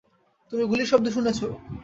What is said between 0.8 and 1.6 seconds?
শব্দ শুনেছো?